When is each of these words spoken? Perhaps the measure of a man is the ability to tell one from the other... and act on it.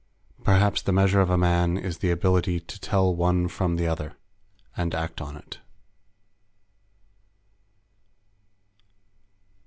Perhaps 0.43 0.81
the 0.81 0.91
measure 0.91 1.21
of 1.21 1.29
a 1.29 1.37
man 1.37 1.77
is 1.77 1.99
the 1.99 2.09
ability 2.09 2.59
to 2.59 2.79
tell 2.79 3.15
one 3.15 3.47
from 3.47 3.75
the 3.75 3.85
other... 3.85 4.17
and 4.75 4.95
act 4.95 5.21
on 5.21 5.37
it. 5.37 5.59